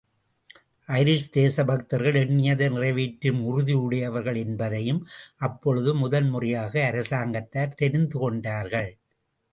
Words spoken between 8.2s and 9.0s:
கொண்டார்கள்.